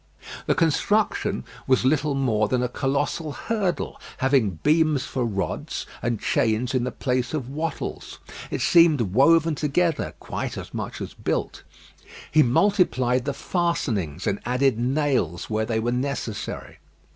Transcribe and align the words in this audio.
The 0.47 0.55
construction 0.55 1.43
was 1.67 1.85
little 1.85 2.15
more 2.15 2.47
than 2.47 2.63
a 2.63 2.67
colossal 2.67 3.33
hurdle, 3.33 4.01
having 4.17 4.57
beams 4.63 5.03
for 5.03 5.23
rods 5.23 5.85
and 6.01 6.19
chains 6.19 6.73
in 6.73 6.85
the 6.85 6.91
place 6.91 7.35
of 7.35 7.49
wattles. 7.51 8.17
It 8.49 8.61
seemed 8.61 8.99
woven 8.99 9.53
together, 9.53 10.15
quite 10.19 10.57
as 10.57 10.73
much 10.73 11.01
as 11.01 11.13
built. 11.13 11.61
He 12.31 12.41
multiplied 12.41 13.25
the 13.25 13.33
fastenings, 13.35 14.25
and 14.25 14.39
added 14.43 14.79
nails 14.79 15.51
where 15.51 15.67
they 15.67 15.79
were 15.79 15.91
necessary. 15.91 16.79